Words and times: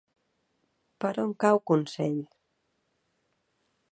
Per 1.03 1.11
on 1.25 1.35
cau 1.43 1.61
Consell? 1.73 2.17